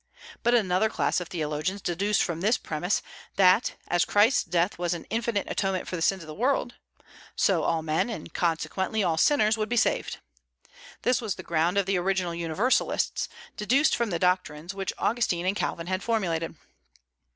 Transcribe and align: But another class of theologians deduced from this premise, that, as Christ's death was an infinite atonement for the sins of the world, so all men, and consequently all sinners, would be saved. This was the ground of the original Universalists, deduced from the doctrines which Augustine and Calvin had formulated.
But 0.41 0.55
another 0.55 0.89
class 0.89 1.21
of 1.21 1.27
theologians 1.27 1.79
deduced 1.79 2.23
from 2.23 2.41
this 2.41 2.57
premise, 2.57 3.03
that, 3.35 3.75
as 3.87 4.03
Christ's 4.03 4.43
death 4.43 4.79
was 4.79 4.95
an 4.95 5.05
infinite 5.11 5.45
atonement 5.47 5.87
for 5.87 5.95
the 5.95 6.01
sins 6.01 6.23
of 6.23 6.27
the 6.27 6.33
world, 6.33 6.73
so 7.35 7.61
all 7.61 7.83
men, 7.83 8.09
and 8.09 8.33
consequently 8.33 9.03
all 9.03 9.17
sinners, 9.19 9.59
would 9.59 9.69
be 9.69 9.77
saved. 9.77 10.17
This 11.03 11.21
was 11.21 11.35
the 11.35 11.43
ground 11.43 11.77
of 11.77 11.85
the 11.85 11.97
original 11.99 12.33
Universalists, 12.33 13.29
deduced 13.55 13.95
from 13.95 14.09
the 14.09 14.17
doctrines 14.17 14.73
which 14.73 14.91
Augustine 14.97 15.45
and 15.45 15.55
Calvin 15.55 15.85
had 15.85 16.01
formulated. 16.01 16.55